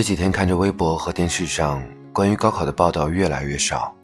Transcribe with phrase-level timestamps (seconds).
[0.00, 3.94] 这几天看着微博和电视上关于高考的报道越来越少，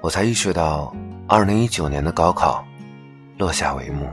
[0.00, 0.96] 我才意识到，
[1.26, 2.64] 二零一九年的高考
[3.36, 4.08] 落下帷幕。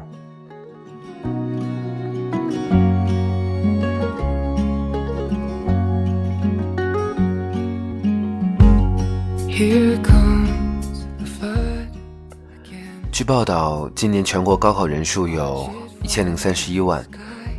[13.13, 15.69] 据报道，今年全国高考人数有
[16.03, 17.01] 一千零三十一万，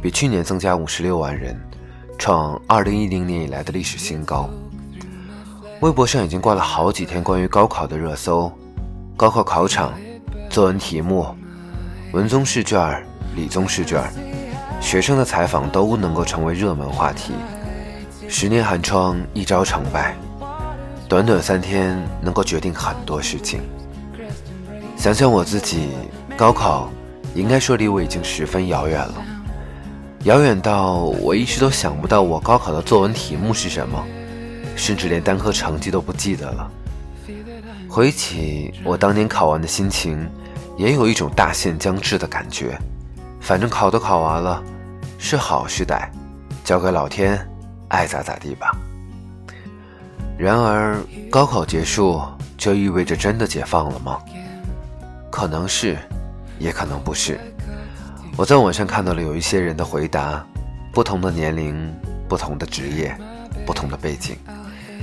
[0.03, 1.59] 比去年增加五十六万人。
[2.19, 4.51] 创二零一零年以来的历史新高。
[5.81, 8.53] 微博上已经挂了好几天关于高考的热搜，
[9.17, 9.95] 高考考场、
[10.51, 11.27] 作文题目、
[12.13, 13.01] 文综试卷、
[13.37, 14.03] 理综试卷，
[14.81, 17.33] 学生的采访都能够成为热门话题。
[18.29, 20.17] 十年寒窗，一朝成败，
[21.09, 23.61] 短短三天能够决定很多事情。
[24.97, 25.91] 想想我自己，
[26.37, 26.91] 高考
[27.35, 29.15] 应该说离我已经十分遥远了。
[30.25, 34.05] 遥远到我一直都想不到我高考的作文题目是什么，
[34.75, 36.71] 甚至连单科成绩都不记得了。
[37.89, 40.29] 回忆起我当年考完的心情，
[40.77, 42.77] 也有一种大限将至的感觉。
[43.41, 44.63] 反正考都考完了，
[45.19, 46.09] 是好是歹，
[46.65, 47.39] 交给老天，
[47.87, 48.77] 爱咋咋地吧。
[50.37, 50.99] 然而，
[51.31, 52.21] 高考结束
[52.57, 54.19] 就意味着真的解放了吗？
[55.31, 55.97] 可能是，
[56.59, 57.39] 也可能不是。
[58.39, 60.47] 我在网上看到了有一些人的回答，
[60.93, 61.93] 不同的年龄、
[62.29, 63.13] 不同的职业、
[63.67, 64.37] 不同的背景，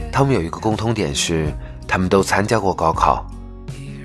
[0.09, 1.52] 他们有一个共通点是，
[1.86, 3.25] 他们都参加过高考，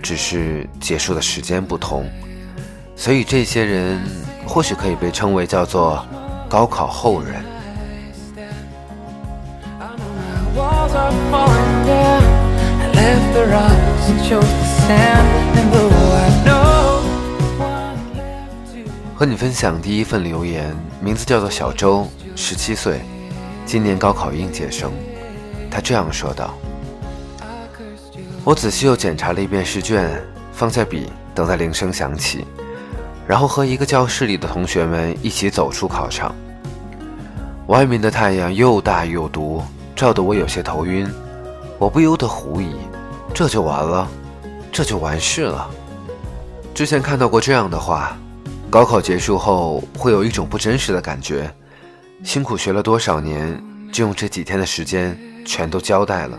[0.03, 2.11] 只是结束的时间不同，
[2.97, 4.01] 所以这些人
[4.45, 6.05] 或许可以被称为叫做
[6.49, 7.45] 高考后人。
[19.21, 23.03] 和你分享第一份留言，名字叫做小周，十七岁，
[23.67, 24.91] 今年高考应届生。
[25.71, 26.55] 他这样说道
[28.45, 30.11] ：“我仔细又检查了一遍试卷，
[30.55, 32.47] 放下笔，等待铃声响起，
[33.29, 36.35] 然后和一个教室里的同学们一起走出考场。
[37.67, 39.63] 外面的太阳又大又毒，
[39.95, 41.07] 照得我有些头晕。
[41.79, 42.75] 我不由得狐疑：
[43.35, 44.09] 这就完了？
[44.73, 45.69] 这就完事了？
[46.73, 48.17] 之前看到过这样的话。”
[48.71, 51.53] 高考结束后，会有一种不真实的感觉，
[52.23, 53.61] 辛苦学了多少年，
[53.93, 56.39] 就用这几天的时间全都交代了。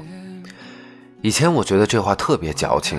[1.22, 2.97] 以前我觉得这话特别矫情，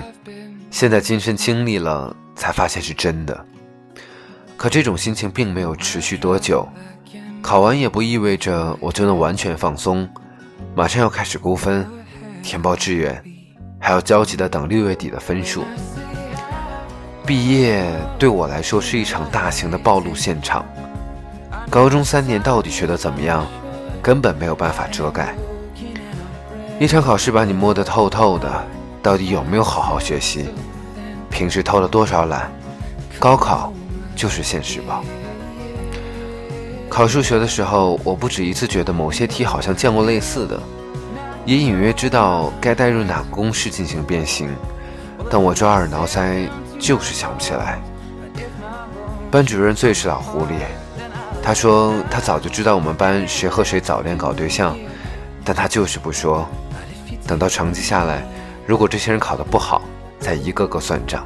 [0.69, 3.43] 现在亲身经历了，才发现是真的。
[4.55, 6.69] 可这种心情并没有持续多久，
[7.41, 10.07] 考完也不意味着我就能完全放松，
[10.75, 11.89] 马上要开始估分、
[12.43, 13.19] 填报志愿，
[13.79, 15.63] 还要焦急的等六月底的分数。
[17.25, 17.85] 毕业
[18.19, 20.65] 对我来说是一场大型的暴露现场。
[21.69, 23.47] 高中三年到底学得怎么样，
[24.01, 25.33] 根本没有办法遮盖。
[26.79, 28.67] 一场考试把你摸得透透的，
[29.01, 30.49] 到底有没有好好学习？
[31.29, 32.51] 平时偷了多少懒？
[33.19, 33.71] 高考
[34.17, 35.01] 就是现实吧。
[36.89, 40.59] 考数学的时候，我不止一次觉得某些题好像见过类似的，
[41.45, 44.49] 也隐约知道该代入哪个公式进行变形，
[45.29, 46.49] 但我抓耳挠腮。
[46.83, 47.79] 就是想不起来。
[49.31, 50.59] 班主任最是老狐狸，
[51.41, 54.77] 他说他早就知道我们班谁和谁早恋搞对象，
[55.45, 56.45] 但他就是不说。
[57.25, 58.21] 等到成绩下来，
[58.67, 59.81] 如果这些人考得不好，
[60.19, 61.25] 再一个个算账。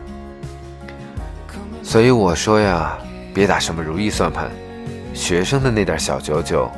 [1.81, 2.95] 所以我说呀，
[3.33, 4.51] 别打什么如意算盘，
[5.15, 6.69] 学生的那点小九九，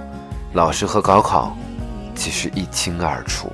[0.54, 1.54] 老师和高考
[2.16, 3.52] 其实一清二楚。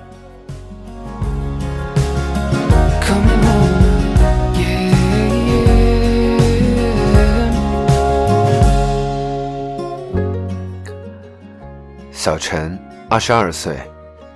[12.26, 12.76] 小陈，
[13.08, 13.78] 二十二岁，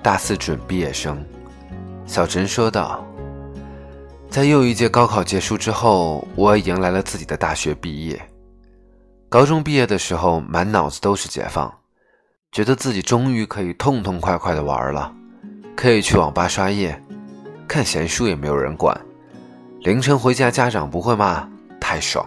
[0.00, 1.20] 大四准毕业生。
[2.06, 3.04] 小陈说道
[4.30, 8.22] ：“在又一届高考结束之后，我也迎来了自己的大学毕业。
[9.28, 11.68] 高中毕业的时候，满脑子都是解放，
[12.52, 15.12] 觉得自己终于可以痛痛快快的玩了，
[15.74, 16.96] 可以去网吧刷夜，
[17.66, 18.96] 看闲书也没有人管，
[19.80, 21.44] 凌晨回家家长不会骂，
[21.80, 22.24] 太爽。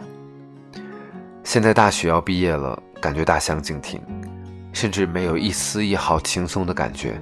[1.45, 4.01] 现在大学要毕业了，感觉大相径庭。”
[4.73, 7.17] 甚至没有一丝一毫轻松的感觉，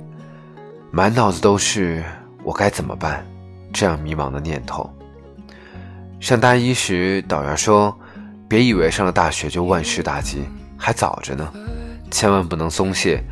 [0.90, 2.04] 满脑子都是
[2.44, 3.24] 我该怎么办，
[3.72, 4.90] 这样迷茫的念头。
[6.20, 7.96] 上大一时，导员说
[8.48, 10.46] ：“别以为上了大学就万事大吉，
[10.78, 11.52] 还早着呢，
[12.10, 13.24] 千万不能松懈，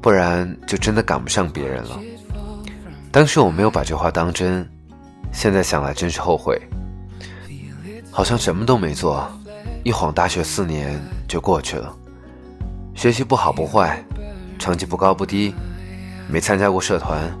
[0.00, 2.00] 不然就真的赶不上别人了。”
[3.12, 4.68] 当时我没有把这话当真，
[5.32, 6.60] 现在想来真是后悔，
[8.10, 9.30] 好像什么都没做，
[9.82, 11.94] 一晃大学四年就过去了。
[12.98, 14.02] 学习不好不坏，
[14.58, 15.54] 成绩不高不低，
[16.26, 17.32] 没参加过社团，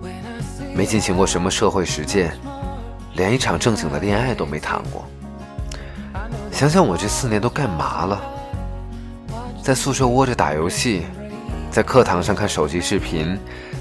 [0.72, 2.32] 没进行过什么社会实践，
[3.16, 5.04] 连一场正经的恋爱都没谈过。
[6.52, 8.22] 想想我这四年都干嘛了？
[9.60, 11.02] 在宿舍窝着打游戏，
[11.72, 13.36] 在课堂上看手机视频，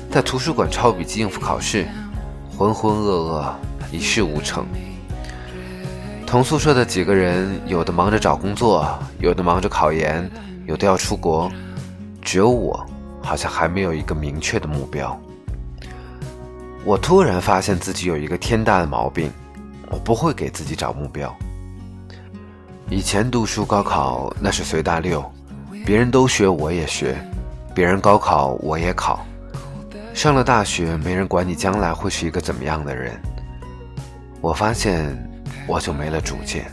[0.09, 1.88] 在图书馆抄笔记应付考试，
[2.57, 3.51] 浑浑噩噩，
[3.91, 4.65] 一事无成。
[6.25, 10.27] 同宿舍的几个人，有的忙着找工作，有的忙着考研，
[10.65, 11.50] 有的要出国，
[12.27, 12.85] 只有我，
[13.24, 15.18] 好像还没有一个明确的目标。
[16.83, 19.31] 我突然发现自己有一个天大的毛病，
[19.89, 21.33] 我不会给自己找目标。
[22.89, 25.24] 以前读书高考那是随大溜，
[25.85, 27.18] 别人都学我也学，
[27.74, 29.25] 别人高考我也考。
[30.13, 33.18] 上了大学，没人管你将来会是一个怎么样的人。
[34.41, 35.18] 我发现。
[35.65, 36.65] 我就没了主见。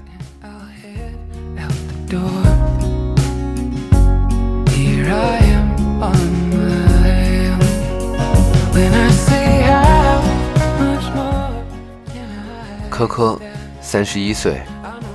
[12.90, 13.38] 科科，
[13.80, 14.62] 三十一岁，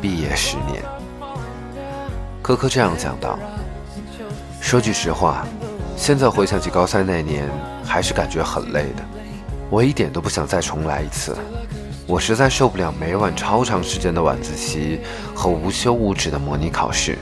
[0.02, 0.82] 毕业十年。
[2.42, 3.38] 科科这样讲道
[4.62, 5.46] ：“说句实话，
[5.98, 7.50] 现在回想起高三那年，
[7.84, 9.04] 还是感觉很累的。
[9.70, 11.38] 我一点都不想再重来一次。”
[12.08, 15.02] 我实在受不了每晚超长时间的晚自习
[15.36, 17.18] 和无休无止的模拟考试，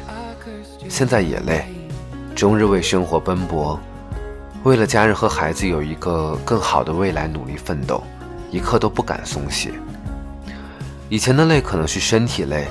[0.87, 1.65] 现在也累，
[2.35, 3.79] 终日为生活奔波，
[4.63, 8.03] 为了家人和孩子有一个更好的未来努力奋斗，
[8.51, 9.71] 一刻都不敢松懈。
[11.09, 12.67] 以前的累可能是身体累，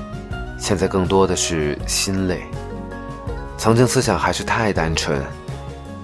[0.58, 2.42] 现在更多的是心累。
[3.56, 5.22] 曾经思想还是太单纯，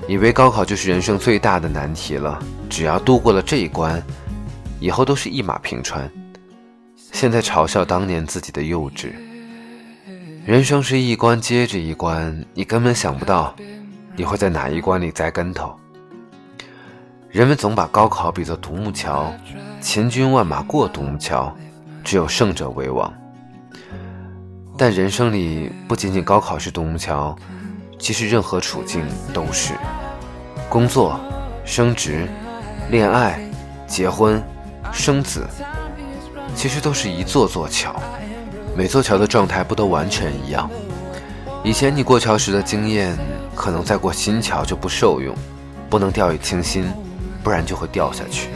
[0.08, 4.02] 以为高考就是人生最大的难题了，只要度过了这一关。
[4.81, 6.11] 以后都是一马平川。
[7.12, 9.12] 现在嘲笑当年自己的幼稚。
[10.44, 13.55] 人生是一关接着一关，你根本想不到
[14.17, 15.75] 你会在哪一关里栽跟头。
[17.29, 19.32] 人们总把高考比作独木桥，
[19.81, 21.55] 千军万马过独木桥，
[22.05, 23.12] 只有胜者为王。
[24.76, 27.35] 但人生里不仅仅高考是独木桥，
[27.99, 29.75] 其实任何处境都是。
[30.69, 31.19] 工作、
[31.65, 32.29] 升职、
[32.91, 33.41] 恋爱、
[33.87, 34.43] 结婚。
[34.93, 35.47] 生子，
[36.55, 37.94] 其实都是一座座桥，
[38.76, 40.69] 每座桥的状态不都完全一样。
[41.64, 43.17] 以前你过桥时的经验，
[43.55, 45.32] 可能再过新桥就不受用，
[45.88, 46.93] 不能掉以轻心，
[47.44, 48.49] 不然就会掉下去。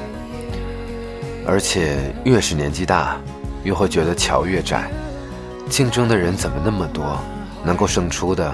[1.46, 3.16] 而且越是年纪大，
[3.62, 4.90] 越会觉得桥越窄，
[5.70, 7.16] 竞争的人怎么那么多，
[7.64, 8.52] 能够胜出的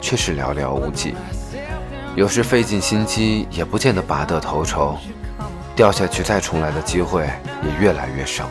[0.00, 1.16] 却是寥寥无几。
[2.14, 4.96] 有时费尽心机，也不见得拔得头筹。
[5.74, 8.48] 掉下去再重来的机会也越来越少。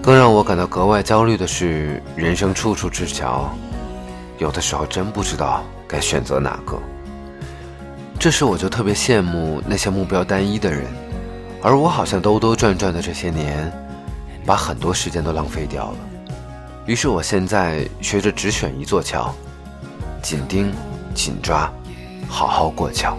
[0.00, 3.50] 更让我感到格外焦虑的是，人生处处是桥，
[4.38, 6.78] 有的时候真不知道该选择哪个。
[8.18, 10.84] 这时我就特别羡慕那些目标单一的人，
[11.62, 13.70] 而我好像兜兜转转的这些年，
[14.44, 15.98] 把很多时间都浪费掉了。
[16.86, 19.34] 于是我现在学着只选一座桥，
[20.22, 20.72] 紧盯、
[21.14, 21.70] 紧抓，
[22.28, 23.16] 好好过桥。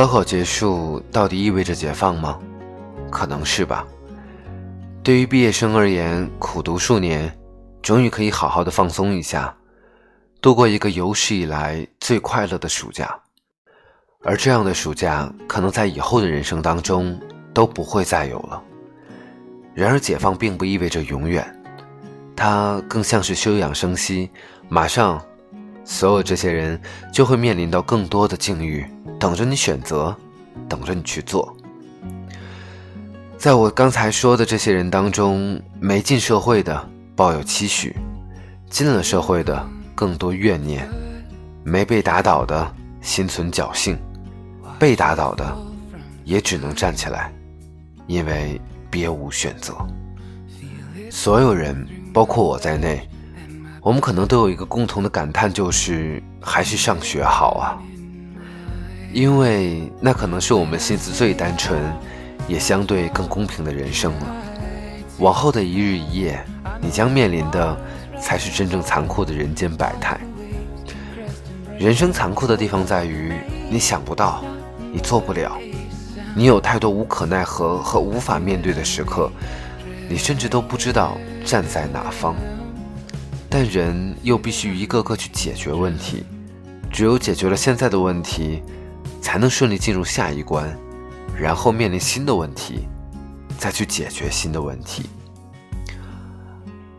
[0.00, 2.38] 高考结束到底意味着解放吗？
[3.10, 3.86] 可能是吧。
[5.02, 7.30] 对于毕业生而言，苦读数年，
[7.82, 9.54] 终于可以好好的放松一下，
[10.40, 13.14] 度过一个有史以来最快乐的暑假。
[14.22, 17.20] 而这样的暑假，可能在以后的人生当中
[17.52, 18.62] 都不会再有了。
[19.74, 21.46] 然而，解放并不意味着永远，
[22.34, 24.30] 它更像是休养生息，
[24.70, 25.22] 马上。
[25.84, 26.80] 所有这些人
[27.12, 28.86] 就会面临到更多的境遇，
[29.18, 30.14] 等着你选择，
[30.68, 31.56] 等着你去做。
[33.36, 37.96] 在我刚才说的这些人当中，没进社会的抱有期许，
[38.68, 40.88] 进了社会的更多怨念，
[41.64, 43.98] 没被打倒的心存侥幸，
[44.78, 45.56] 被打倒的
[46.24, 47.32] 也只能站起来，
[48.06, 48.60] 因为
[48.90, 49.74] 别无选择。
[51.10, 53.08] 所有人，包括我在内。
[53.82, 57.80] 我们可能都有一个共同的感叹，就是还是上学好啊，
[59.10, 61.80] 因为那可能是我们心思最单纯，
[62.46, 64.36] 也相对更公平的人生了。
[65.18, 66.44] 往后的一日一夜，
[66.78, 67.74] 你将面临的
[68.20, 70.20] 才是真正残酷的人间百态。
[71.78, 73.32] 人生残酷的地方在于，
[73.70, 74.44] 你想不到，
[74.92, 75.56] 你做不了，
[76.36, 79.30] 你有太多无可奈何和无法面对的时刻，
[80.06, 82.34] 你甚至都不知道站在哪方。
[83.50, 86.24] 但人又必须一个个去解决问题，
[86.88, 88.62] 只有解决了现在的问题，
[89.20, 90.72] 才能顺利进入下一关，
[91.36, 92.86] 然后面临新的问题，
[93.58, 95.10] 再去解决新的问题。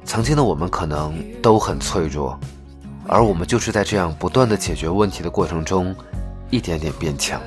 [0.03, 2.37] 曾经的我们可能都很脆弱，
[3.07, 5.95] 而我们就是在这样不断的解决问题的过程中，
[6.49, 7.41] 一点点变强。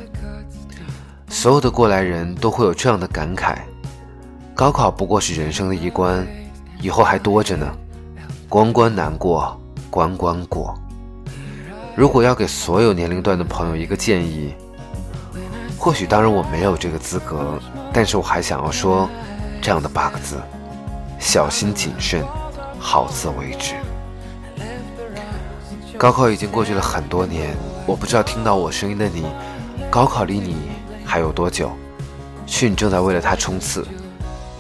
[1.29, 3.59] 所有的过来人都会有这样的感慨：
[4.55, 6.27] 高考不过是人生的一关，
[6.81, 7.71] 以后还多着呢，
[8.49, 9.61] 关关难过
[9.91, 10.75] 关关过。
[11.97, 14.55] 如果要给所有年龄段的朋友一个建议，
[15.79, 17.59] 或许当然我没有这个资格，
[17.93, 19.09] 但是我还想要说
[19.61, 20.41] 这样的八个字：
[21.19, 22.25] 小心谨慎。
[22.79, 23.75] 好自为之。
[25.97, 29.25] 高考已经过去了很多年，我不知道听到我声音的你，
[29.91, 30.57] 高考离你
[31.03, 31.73] 还有多久？
[32.47, 33.87] 是你正在为了它冲刺，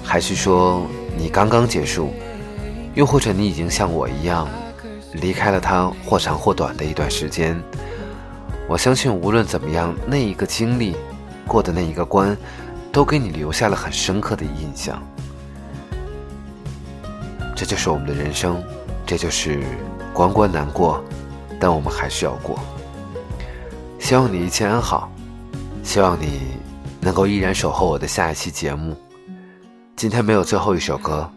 [0.02, 0.86] 还是说
[1.18, 2.14] 你刚刚结束？
[2.94, 4.48] 又或者你已经像我一样，
[5.14, 7.60] 离开了他或长或短的一段时间？
[8.68, 10.96] 我相信无论怎么样，那一个经历，
[11.46, 12.36] 过的那一个关，
[12.92, 15.02] 都给你留下了很深刻的印象。
[17.56, 18.62] 这就是我们的人生，
[19.04, 19.62] 这就是
[20.12, 21.02] 关关难过，
[21.60, 22.58] 但我们还是要过。
[23.98, 25.10] 希望你一切安好，
[25.82, 26.40] 希望你
[27.00, 28.96] 能够依然守候我的下一期节目。
[29.96, 31.30] 今天没有最后一首歌，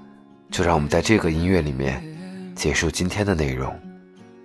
[0.51, 2.03] 就让我们在这个音乐里面
[2.55, 3.75] 结束今天的内容。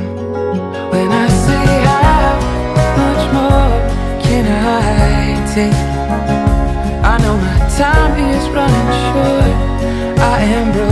[0.92, 2.38] When I say how
[3.00, 3.71] much more
[4.23, 5.75] can I take?
[7.02, 9.50] I know my time is running short.
[10.24, 10.90] I am broken